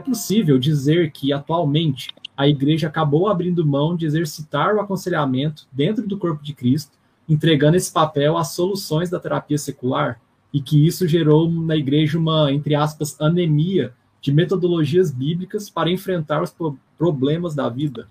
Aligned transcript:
possível 0.00 0.58
dizer 0.58 1.12
que, 1.12 1.32
atualmente, 1.32 2.08
a 2.36 2.48
igreja 2.48 2.88
acabou 2.88 3.28
abrindo 3.28 3.66
mão 3.66 3.94
de 3.94 4.06
exercitar 4.06 4.74
o 4.74 4.80
aconselhamento 4.80 5.68
dentro 5.70 6.06
do 6.06 6.18
corpo 6.18 6.42
de 6.42 6.54
Cristo, 6.54 6.98
entregando 7.28 7.76
esse 7.76 7.92
papel 7.92 8.36
às 8.36 8.54
soluções 8.54 9.10
da 9.10 9.20
terapia 9.20 9.58
secular, 9.58 10.20
e 10.52 10.60
que 10.60 10.84
isso 10.84 11.06
gerou 11.06 11.50
na 11.50 11.76
igreja 11.76 12.18
uma, 12.18 12.50
entre 12.50 12.74
aspas, 12.74 13.20
anemia 13.20 13.94
de 14.20 14.32
metodologias 14.32 15.10
bíblicas 15.10 15.70
para 15.70 15.90
enfrentar 15.90 16.42
os 16.42 16.54
problemas 16.98 17.54
da 17.54 17.68
vida? 17.68 18.10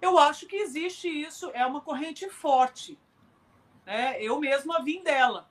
Eu 0.00 0.18
acho 0.18 0.46
que 0.46 0.56
existe 0.56 1.08
isso, 1.08 1.50
é 1.52 1.64
uma 1.64 1.80
corrente 1.80 2.28
forte. 2.28 2.98
Né? 3.86 4.22
Eu 4.22 4.40
mesma 4.40 4.82
vim 4.82 5.02
dela. 5.02 5.48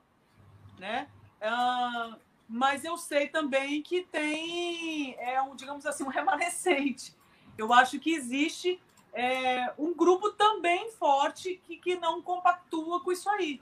Né? 0.80 1.08
Uh, 1.42 2.16
mas 2.50 2.84
eu 2.84 2.98
sei 2.98 3.28
também 3.28 3.84
que 3.84 4.02
tem, 4.02 5.16
é 5.20 5.40
um, 5.40 5.56
digamos 5.56 5.86
assim, 5.86 6.04
um 6.04 6.08
remanescente. 6.08 7.16
Eu 7.56 7.72
acho 7.72 8.00
que 8.00 8.12
existe 8.12 8.82
é, 9.14 9.72
um 9.78 9.94
grupo 9.94 10.32
também 10.32 10.92
forte 10.94 11.62
que, 11.64 11.78
que 11.78 11.96
não 11.96 12.24
compactua 12.24 13.02
com 13.02 13.12
isso 13.12 13.30
aí. 13.30 13.62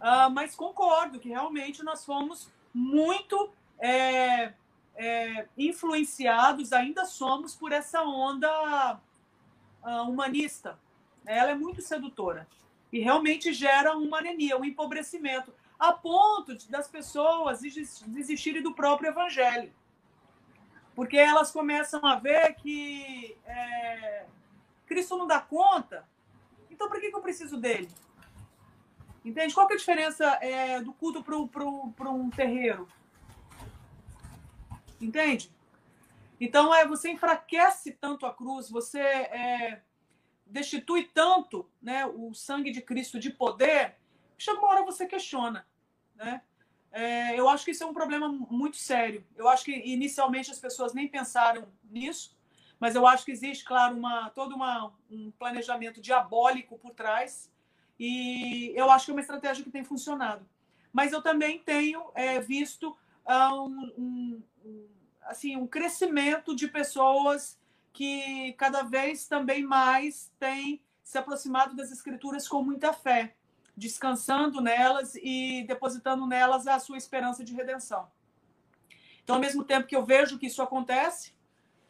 Uh, 0.00 0.30
mas 0.32 0.54
concordo 0.54 1.18
que 1.18 1.28
realmente 1.28 1.82
nós 1.82 2.04
fomos 2.04 2.48
muito 2.72 3.50
é, 3.80 4.52
é, 4.94 5.48
influenciados, 5.58 6.72
ainda 6.72 7.04
somos, 7.04 7.56
por 7.56 7.72
essa 7.72 8.02
onda 8.02 9.00
uh, 9.82 10.02
humanista. 10.08 10.78
Ela 11.26 11.50
é 11.50 11.54
muito 11.54 11.82
sedutora 11.82 12.46
e 12.92 13.00
realmente 13.00 13.52
gera 13.52 13.96
uma 13.96 14.18
anemia, 14.18 14.56
um 14.56 14.64
empobrecimento 14.64 15.52
a 15.78 15.92
ponto 15.92 16.56
das 16.70 16.88
pessoas 16.88 17.60
desistirem 17.60 18.62
do 18.62 18.74
próprio 18.74 19.10
evangelho. 19.10 19.72
Porque 20.94 21.16
elas 21.16 21.50
começam 21.50 22.04
a 22.06 22.16
ver 22.16 22.54
que 22.54 23.36
é, 23.44 24.26
Cristo 24.86 25.16
não 25.16 25.26
dá 25.26 25.40
conta, 25.40 26.08
então 26.70 26.88
para 26.88 27.00
que, 27.00 27.10
que 27.10 27.16
eu 27.16 27.22
preciso 27.22 27.56
dele? 27.56 27.88
Entende? 29.24 29.54
Qual 29.54 29.66
que 29.66 29.72
é 29.72 29.76
a 29.76 29.78
diferença 29.78 30.24
é, 30.40 30.80
do 30.80 30.92
culto 30.92 31.24
para 31.24 32.10
um 32.10 32.30
terreiro? 32.30 32.86
Entende? 35.00 35.50
Então, 36.40 36.74
é, 36.74 36.86
você 36.86 37.10
enfraquece 37.10 37.92
tanto 37.92 38.26
a 38.26 38.34
cruz, 38.34 38.68
você 38.68 39.00
é, 39.00 39.80
destitui 40.46 41.04
tanto 41.04 41.68
né, 41.80 42.04
o 42.06 42.34
sangue 42.34 42.70
de 42.70 42.82
Cristo 42.82 43.18
de 43.18 43.30
poder, 43.30 43.96
chega 44.38 44.58
uma 44.58 44.68
hora 44.68 44.84
você 44.84 45.06
questiona. 45.06 45.66
Né? 46.14 46.42
É, 46.92 47.38
eu 47.38 47.48
acho 47.48 47.64
que 47.64 47.72
isso 47.72 47.82
é 47.82 47.86
um 47.86 47.92
problema 47.92 48.28
muito 48.28 48.76
sério. 48.76 49.24
Eu 49.36 49.48
acho 49.48 49.64
que 49.64 49.72
inicialmente 49.72 50.50
as 50.50 50.58
pessoas 50.58 50.94
nem 50.94 51.08
pensaram 51.08 51.66
nisso, 51.90 52.36
mas 52.78 52.94
eu 52.94 53.06
acho 53.06 53.24
que 53.24 53.32
existe, 53.32 53.64
claro, 53.64 53.96
uma, 53.96 54.30
todo 54.30 54.54
uma, 54.54 54.92
um 55.10 55.30
planejamento 55.32 56.00
diabólico 56.00 56.78
por 56.78 56.92
trás, 56.92 57.50
e 57.98 58.72
eu 58.76 58.90
acho 58.90 59.06
que 59.06 59.10
é 59.10 59.14
uma 59.14 59.20
estratégia 59.20 59.64
que 59.64 59.70
tem 59.70 59.84
funcionado. 59.84 60.46
Mas 60.92 61.12
eu 61.12 61.20
também 61.22 61.58
tenho 61.58 62.10
é, 62.14 62.40
visto 62.40 62.96
uh, 63.26 63.64
um, 63.98 64.42
um, 64.64 64.88
assim, 65.22 65.56
um 65.56 65.66
crescimento 65.66 66.54
de 66.54 66.68
pessoas 66.68 67.58
que 67.92 68.52
cada 68.54 68.82
vez 68.82 69.26
também 69.26 69.62
mais 69.62 70.32
têm 70.38 70.80
se 71.02 71.18
aproximado 71.18 71.74
das 71.74 71.90
escrituras 71.90 72.46
com 72.46 72.62
muita 72.62 72.92
fé 72.92 73.34
descansando 73.76 74.60
nelas 74.60 75.14
e 75.16 75.64
depositando 75.66 76.26
nelas 76.26 76.66
a 76.66 76.78
sua 76.78 76.96
esperança 76.96 77.44
de 77.44 77.54
redenção. 77.54 78.08
Então, 79.22 79.36
ao 79.36 79.40
mesmo 79.40 79.64
tempo 79.64 79.86
que 79.86 79.96
eu 79.96 80.04
vejo 80.04 80.38
que 80.38 80.46
isso 80.46 80.62
acontece, 80.62 81.32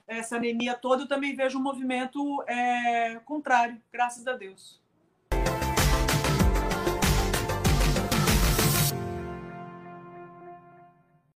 essa 0.06 0.36
anemia 0.36 0.74
toda, 0.74 1.02
eu 1.02 1.08
também 1.08 1.34
vejo 1.34 1.58
um 1.58 1.62
movimento 1.62 2.42
é, 2.46 3.16
contrário, 3.24 3.80
graças 3.92 4.26
a 4.26 4.34
Deus. 4.34 4.80